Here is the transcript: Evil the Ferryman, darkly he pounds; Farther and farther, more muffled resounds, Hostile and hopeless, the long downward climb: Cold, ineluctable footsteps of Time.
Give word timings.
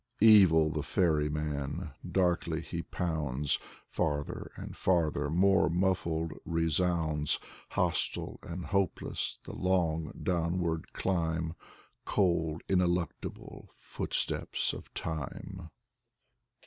Evil 0.19 0.71
the 0.71 0.81
Ferryman, 0.81 1.91
darkly 2.11 2.59
he 2.61 2.81
pounds; 2.81 3.59
Farther 3.87 4.51
and 4.55 4.75
farther, 4.75 5.29
more 5.29 5.69
muffled 5.69 6.31
resounds, 6.43 7.37
Hostile 7.69 8.39
and 8.41 8.65
hopeless, 8.65 9.37
the 9.43 9.53
long 9.55 10.11
downward 10.23 10.91
climb: 10.93 11.53
Cold, 12.03 12.63
ineluctable 12.67 13.69
footsteps 13.73 14.73
of 14.73 14.91
Time. 14.95 15.69